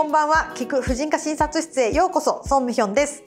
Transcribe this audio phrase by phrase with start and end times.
[0.00, 0.54] こんばんは。
[0.56, 2.42] 聞く婦人科診察室へようこそ。
[2.46, 3.22] ソンミヒョンです。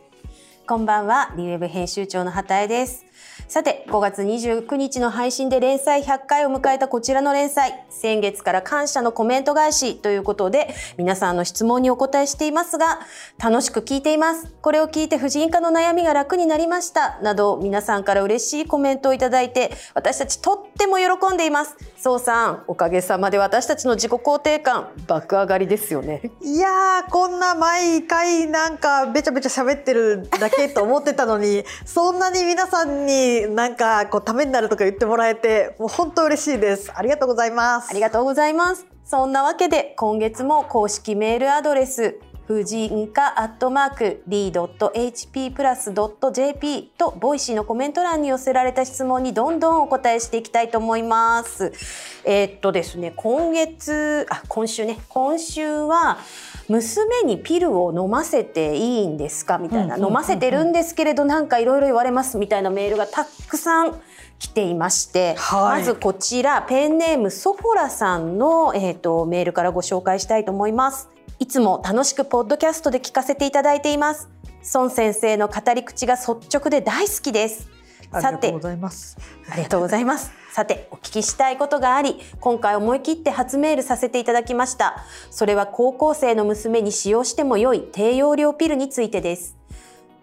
[0.66, 1.32] こんばんは。
[1.38, 3.06] リウェブ編集長の畑江です。
[3.48, 13.00] さて5月29日の配信で連載100回を迎えたこちらの連載先月から感謝のコメント返しということで皆さんの質問にお答えしていますが
[13.38, 14.52] 楽しく聞いています。
[14.62, 21.76] これを聞いて婦人科の悩みが楽になりましたなど皆さんから嬉しいコメントをいただいて私たちとっても喜んでいます。
[21.98, 26.32] そうさんおかげさまで私たちの自己肯定感爆上がりですよね。
[26.42, 36.92] いやーこんな毎回なんかべちゃべちゃ喋ってるだけと思ってたのにそんなに皆さんになんかこうためになるとか言ってもらえてもう本当嬉しいです。
[36.96, 37.90] ありがとうございます。
[37.90, 38.86] ありがとうございます。
[39.04, 45.94] そんなわけで今月も公式メールアドレス婦人科アットマーク d.hp プラス
[46.34, 51.72] .jp と Voicy のコメント欄に寄せられた質問にどんどんお答えしていきたいと思います。
[52.26, 56.18] えー、っとですね、今月、あ、今週ね、今週は
[56.74, 59.60] 娘にピルを飲ませていいんですか？
[59.60, 64.02] みたいな、飲ませてるんですけれどなんかいろいろ言われますみたいなメールがたくさん
[64.40, 71.10] 来ていまして、はい、まずこちらペンネームソフォラさんの、えーと、とメールからご紹介したいと思います。
[71.40, 74.30] いつも楽しくポッドキャストで聞かせていただいています。
[74.74, 77.68] 孫先生の語り口が率直で大好きです。
[78.12, 79.18] さて、ありがとうございます。
[79.50, 80.32] ありがとうございます。
[80.52, 85.04] さて、お聞きしたいことがあり、今回思い切って初メールさせていただきました。
[85.32, 89.58] それは高校生の娘に使用しても良い低用量ピルについてです。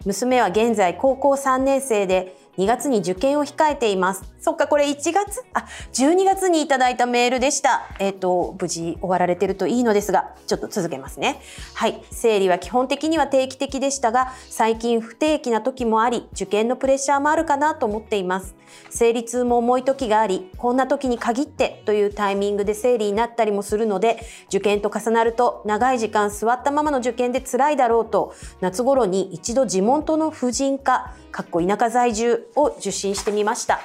[0.05, 4.30] 娘は現在高校3年生で、2月に受験を控えています。
[4.41, 5.43] そっか、これ1月？
[5.53, 7.87] あ、12月にいただいたメールでした。
[7.99, 11.39] えっ、ー、と、無事終わられてるといいのですが、ちょっと続けますね。
[11.75, 12.01] はい。
[12.09, 18.55] 生理は基本的には定期的でしたが、最近不定期な時もあり、受験のプレッシャーもあるかなと思っています。
[18.89, 33.79] 生理痛も重い時があり、こんな時に限ってというタイミングで生理になったりもするので、受験と重なると長い時間座ったままの受験で辛いだろうと、夏頃に一度地元の婦人科、かっこ田舎在住を受診してみました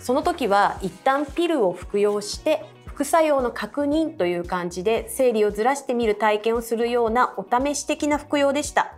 [0.00, 8.94] その時は一旦ピルを服用して副作用の確認という感じで生理をずらしてみる体験をするようなお試し的な服用でした。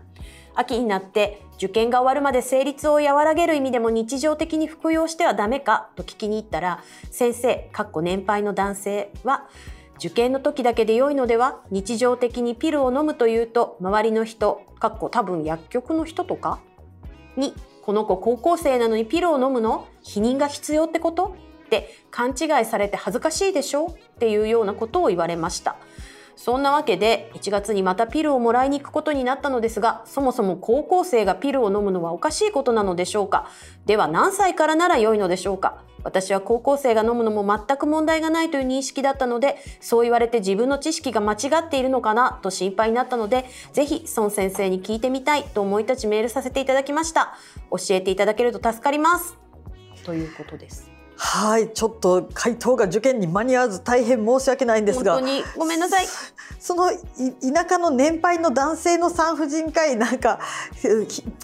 [0.55, 9.49] 秋になって受験が終わるまで生理痛を和らげる意味でも日常的に服用してはダメかと聞きに行ったら先生かっこ年配の男性は
[9.97, 16.61] 受験の時だけで良いのでは日常的にピルを飲むというと周りの人かっこ多分薬局の人とか
[17.37, 19.89] にこの子高校生なのにピルを飲むの？
[20.03, 21.35] 否認が必要ってこと？
[21.67, 23.87] って勘違いされて恥ずかしいでしょ？
[23.87, 25.77] っていうようなことを言われました。
[26.37, 33.49] そんなわけで1月にまたピルをもらいに行くことになったのですがそもそも高校生がピルを飲むのはおかしいことなのでしょうか？
[33.87, 35.85] では何歳からなら良いのでしょうか？
[36.05, 42.41] 私は高校生が飲むのも全く問題がないという認識だったのでそう言われて自分の知識が間違っているのかな？
[42.43, 47.37] と心配になったのでぜひ孫先生に聞いてみたいと思い立ちメールさせていただきました。
[47.71, 49.37] 教えていただけると助かります。
[50.05, 50.91] ということです。
[51.17, 55.15] はいちょっと回答が受験に間に合わず大変申し訳ないんですが。
[55.15, 56.07] 本当にごめんなさい。
[56.59, 56.97] その田
[57.69, 60.39] 舎の年配の男性の産婦人科医なんか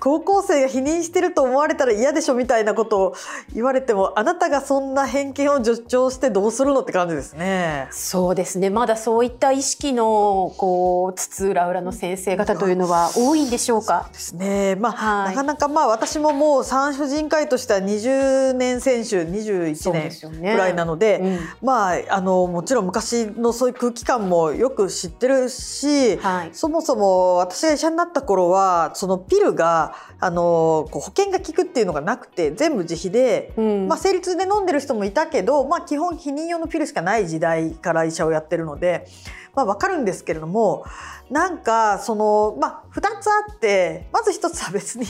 [0.01, 3.15] 高校生が否認してると思われたら嫌でしょみたいなことを
[3.55, 7.89] 言われてもあなたがそんな偏見を助長してどうするのって感じですね。
[7.91, 8.71] そうですね。
[8.71, 14.09] まだそういった意識のこう津々浦々の先生方というのは多いんでしょうか？
[14.13, 14.77] ですね。
[14.77, 14.93] まあ、
[15.27, 19.25] はい、なかなかまあ私ももう産婦人科医としては20年選手
[19.67, 39.07] 21年ぐらいなので、ねうん、まああのもちろん昔のそういう空気感もよく知ってるし、はい、そもそも私が医者になった頃はそのピルがあのこう保険が効くっていうのがなくて全部自費で、うん、まあ、生理痛で飲んでる人もいたけど、まあ、基本避妊用のピルしかない時代から医者をやってるので、
[39.55, 40.85] まあ、分かるんですけれども
[41.31, 45.07] なんかその、まあ、2つあってまず1つは別に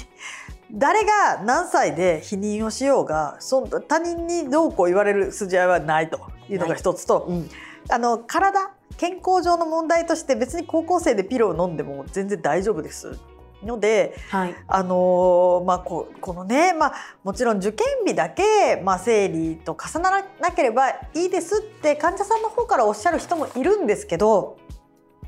[0.72, 7.50] 誰が何歳で否認をしようがそ他人にどうこう言われる筋合いはないというのが一つと、うん、
[7.88, 13.18] あの体健康上の問題として別に高校生でピルを飲んでも全然大丈夫です。
[13.64, 16.94] ので、はい、あのまあここのね、まあ、
[17.24, 24.58] もちろん受験日だけ、まあ、生理と重ならなければいいですって患者さんの方からおっしゃる人もいるんですけど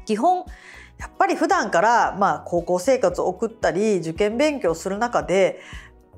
[0.07, 0.45] 基本
[1.01, 5.61] やっぱり普段から、まあ、高校生活を送ったり受験勉強する中で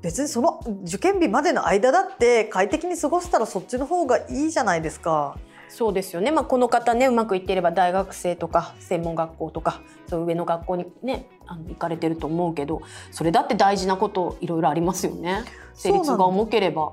[0.01, 5.37] 別にその受験日までの間だって快適に過ごせたらそっちの方がいいじゃないですか。
[5.69, 16.91] そうですよね、まあ、この方ねうまくいっていれば大学生とか専門学校とかそう上の学校にねあの行かれてると思うけどそれだって大事なこといろいろありますよね生理痛が重ければ。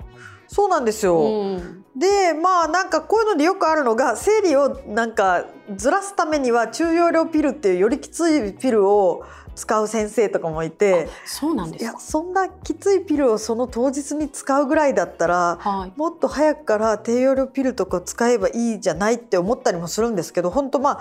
[0.52, 9.25] そうなんですよ、うん、でまあなんかこういうのでよくあるのが生理をなんかずらすためには中容量ピルっていうよりきついピルを
[9.60, 21.00] 使う先生とかもいてそうなんですいやそんなきついピルをその当日に使うぐらいだったら、はい、もっと早くから低用量ピルとか使えばいいじゃないって思ったりもするんですけど本当ま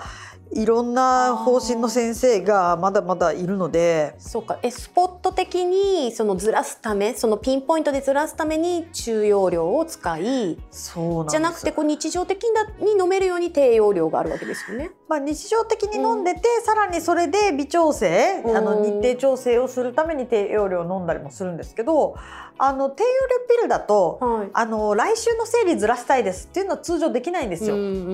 [0.52, 4.16] いろんな方針の先生がまだまだいるので。
[4.18, 4.58] そうか。
[4.62, 12.44] えスポット的にそのずらすためそのピンポイントでずらすために中容量を使いそうじゃなくてこう日常的
[12.80, 14.90] に飲めるように低用量があるわけですよね。
[15.10, 22.16] まあ、日常的に飲んでて、うん、さらにそれで微調整、あの日程調整をするために低用量を飲んだりもするんですけど
[22.56, 27.74] あの低用量ピルだと、はい、あの来週の生理ずらしたいですっていうのは通常できないんですよ。
[27.74, 28.12] うんうんうんう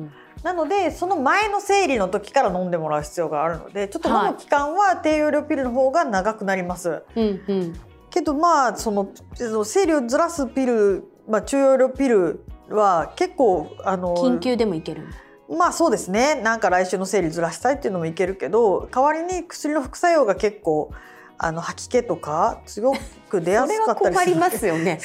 [0.00, 0.12] ん。
[0.42, 6.88] なのでその前の生理の時から飲んでもらう必要があるのでちょっと飲む期間は低用量ピルの方が長くなります。
[6.88, 9.10] はいうんうん、けどまあその
[9.64, 12.40] 生理をずらすピル、まあ、中容量ピル
[12.70, 15.02] は結構あの緊急でもいける
[15.48, 16.34] まあそうですね。
[16.36, 20.92] なんか来週の生理ずらしたいっていうのもいけるけど代わりに薬の副作用が結構
[21.40, 22.92] あの吐き気とか強
[23.30, 25.00] く出やすかったり 困りますよね。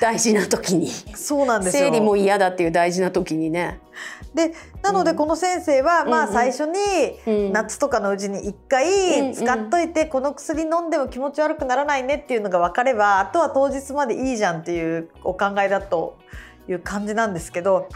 [0.00, 0.88] 大事な時に。
[1.14, 3.80] そうなんです生理も嫌だっていう大事な時にね。
[4.34, 16.16] でなのでこの先生は、まあ最初に夏とかのうちに1回使っといて、この薬飲んでも気持ち悪くならないねっていうのが分かればあとは当日までいいじゃんっていうお考えだと
[16.68, 17.88] いう感じなんですけど、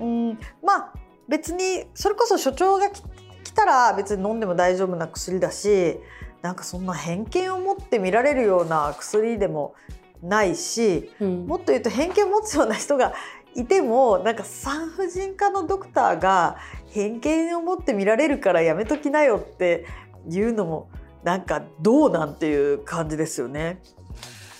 [0.00, 0.92] うん、まあ
[1.32, 5.98] 別にそれこそ所長が来たら別に飲んでも大丈夫な薬だし
[6.42, 9.74] なんかそんな偏見を持って見られるような薬でも
[10.22, 13.14] ないし、うん、もっと言うと偏見を持つような人が
[13.54, 16.58] いてもなんか産婦人科のドクターが
[16.90, 19.86] 偏見を持って見られるからやめときなよって
[20.28, 20.90] いうのも
[21.24, 23.80] なんかどうなんていう感じですよね。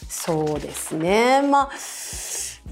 [0.09, 1.43] そうですね。
[1.43, 1.71] まあ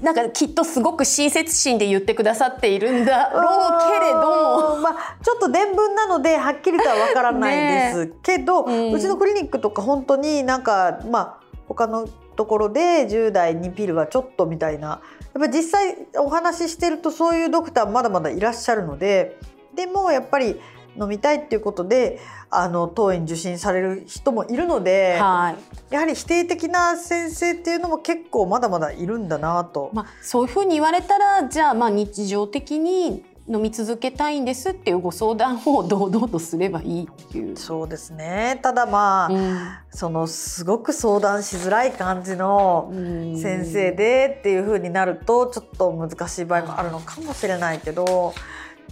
[0.01, 15.01] なんかきっとすごく親切心で言ってくださっているんだろうけれども、まあ、ちょっと伝聞なのではっきりとはわからないですけど、ねうちのクリニックとか本当になんかまあ他のところで10代にピルはちょっとみたいな。
[15.33, 19.37] やっぱり実際お話ししてるとそういうドクターまだまだいらっしゃるので
[19.73, 20.59] でもやっぱり
[20.99, 25.55] 飲みたいっていうことであの当院受診される人もいるので、は
[25.89, 29.89] い、やはり否定的な先生っていうのも結構まだまだいるんだなと。
[29.93, 48.33] まあ、そういうふうに言われたらじゃあまあ日常的に飲み続けたいんですっていうご相談を堂々とすればいいっていうそうですねただまあ、うん、そのすごく相談しづらい感じの先生でっていうふうになるとちょっと難しい場合もあるのかもしれないけど。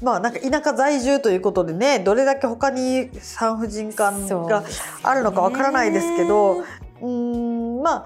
[0.02, 4.64] まあなんか田舎在住ということでねどれだけ他に産婦人科が
[5.04, 6.64] あるのかわからないですけど
[7.02, 8.06] う、んま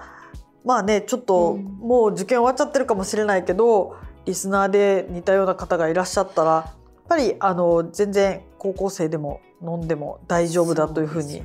[0.64, 6.72] まあねちょっともう受験終わっちゃってるかもしれないけど、リスナーで似たような方がいらっしゃったらやっ
[7.08, 11.42] ぱりあの全然高校生でも飲んでも大丈夫だというふうに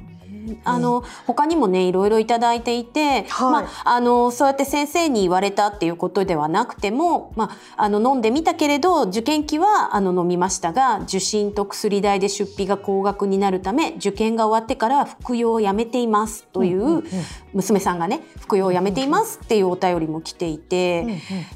[0.64, 17.04] あの、他にもねいろいろいただいていて、はい、まあ、あのそうやって先生に言われたっていうことではなくても、まあ、あの飲んでみたけれど受験期はあの飲みましたが受診と薬代で出費が高額になるため受験が終わってから服用をやめていますという
[17.54, 21.06] 娘さんがね服用をやめていますっていうお便りも来ていて、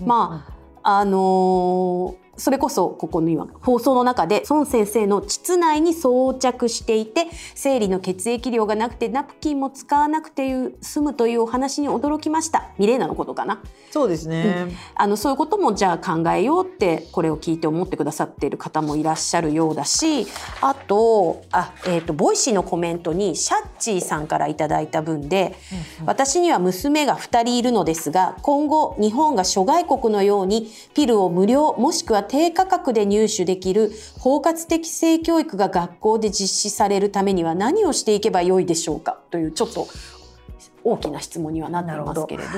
[0.03, 0.45] ま
[0.83, 12.69] ああのーそれこそここの今放送の中で孫先生の膣内に装着していて生理の血液量がなくてナプキンも使わなくて済むというお話に驚きました。
[12.77, 13.61] ミレーナのことかな。
[13.91, 20.25] そうですね、うん、あのそういうこともじゃあ考えようってこれを聞いて思ってくださっている方もいらっしゃるようだし
[20.61, 25.55] あとあ、えーと、 Voicy のコメントにシャッチーさんからいただいた分で、
[25.99, 39.19] うんうん、私には娘が2人いるのですが今後日本が諸外国のようにピルを無料もしくは低価格で入手できる包括的性教育が学校で実施されるためには何をしていけばよいでしょうか？
[39.31, 39.87] というちょっと
[40.85, 42.49] 大きな質問にはなってますけれど。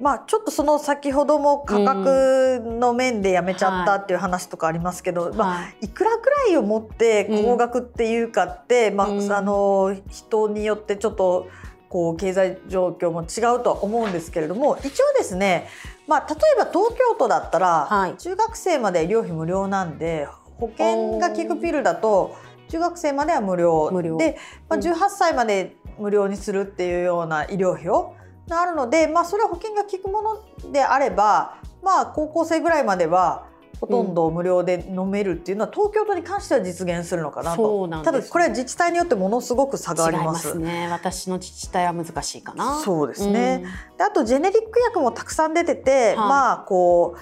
[0.00, 5.88] まあちょっとその先ほども価格の面でやめちゃったっていう話とかありますけど、うん、まあ、い。
[5.88, 11.46] くらくらいを持って高額っていうかって、うん、まあ、あの人によってちょっと
[11.88, 15.68] こう経済状況も違うとは思うんですけれども一応ですね
[16.08, 20.26] まあ、例えば東京都だったら、はい、中学生まで医療費無料なんで
[20.56, 22.34] 保険が効くピルだと
[22.70, 23.90] 中学生までは無料。
[24.18, 28.14] で、まあ、18歳まで無料にするっていうような医療費を
[28.48, 33.46] があるので、まあ、それは保険が効くものであれば、まあ、高校生ぐらいまでは
[33.80, 37.86] ほとんど無料で飲めるっていうのは、東京都に関しては実現するのかなと。
[37.86, 40.58] なただこれは自治体によってものすごく差があります。
[40.58, 40.88] ね。
[40.90, 42.80] 私の自治体は難しいかな。
[42.80, 43.62] そうですね。
[43.64, 47.18] うん、であとジェネリック薬もたくさん出てて、はい、まあこう。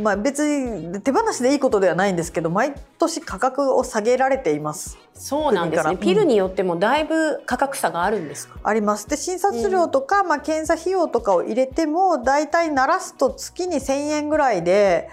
[0.00, 15.08] まあ、別に手放しでいいことではないんですけど毎年価格を下げられていますそうなんですねピルによってもだいぶ価格差があるんですか、ありますで診察料とか、まあ、検査費用とかを入れても大体ならすと月に1,000円ぐらいで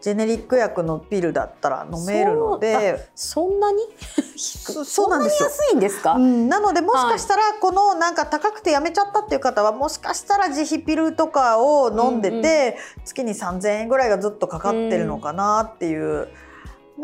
[0.00, 3.08] ジェネリック薬のピルだったら飲めるので。
[3.14, 3.82] そんなに？
[4.38, 5.48] そうなんですよ。
[5.48, 16.28] 安いんですか、うん、なのでもしかしたらこのなんか高くてやめちゃったっていう方はもしかしたら自費ピルとかを飲んでて、月に3,000円ぐらいがずっとかかってるのかなっていう。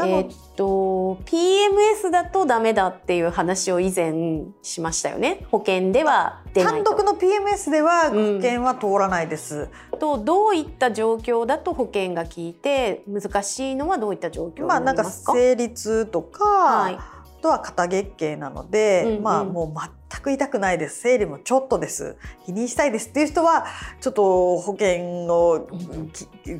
[0.02, 5.46] えっと PMS だとダメだっていう話を以前しましたよね。
[5.50, 19.80] 保険では単独の PMS では保険は通らないです、うん、とどういった状況だと保険が効いて難しいのはどういった状況ますか,、まあ、なんか生理痛とか、はい、あとは肩月経なので、うんうん、まあもう
[20.10, 21.00] 全く痛くないです。
[21.00, 22.16] 生理もちょっとです。
[22.46, 23.66] 否認したいですっていう人は
[24.00, 25.68] ちょっと保険を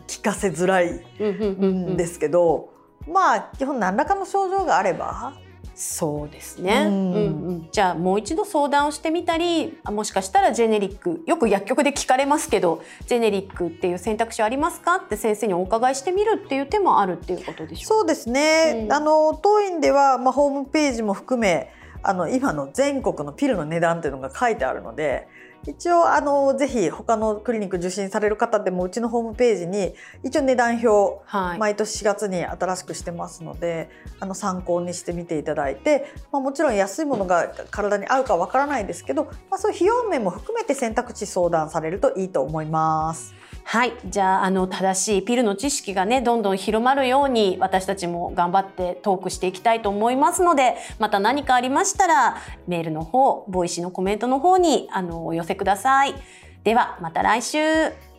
[0.07, 2.74] 聞かせづらいんですけど。
[3.07, 5.35] まあ基本何らかの症状があれば。
[5.77, 6.93] そうですね、うん。
[6.93, 14.99] うんうん、じゃあもう一度相談をしてみたりもしかしたらジェネリックよく薬局で聞かれますけどジェネリックっていう選択肢ありますか？
[14.99, 21.73] って先生にお伺いしてみるっていう手もあるっていうことでしょうそうですね、うん、あの当院では、まあ、ホームページも含め
[22.05, 25.27] あの今の全国のピルの値段っていうのが書いてあるので
[25.67, 33.89] 一応あのぜひ他のクリニック受診される方でもうちのホームページに一応値段表、はい、毎年4月に新しくしてますので
[34.21, 43.35] あの参考にしてみていただいて、まあ、もちろん安いものが体に合うかわからないですけど、まあ、そういう費用面も含めて選択肢相談されるといいと思います。
[43.67, 43.95] はい。
[44.05, 52.37] じゃあ、あの、正しいピルの知識がね、どんどん広まるように、私たちも頑張ってトークしていきたいと思いますので、また何かありましたら、
[52.69, 56.15] メールの方、ボイシーのコメントの方に、あの、お寄せください。
[56.63, 57.59] では、また来週。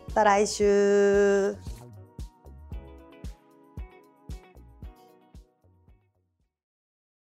[0.08, 1.75] また来週。